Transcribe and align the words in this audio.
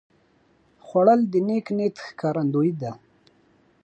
خوړل 0.85 1.21
د 1.31 1.33
نیک 1.47 1.67
نیت 1.77 1.95
ښکارندویي 2.05 2.73
ده 2.81 2.91